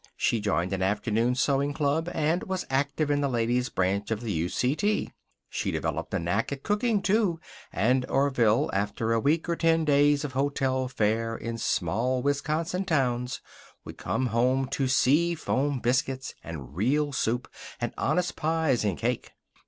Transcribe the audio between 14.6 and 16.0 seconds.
to sea foam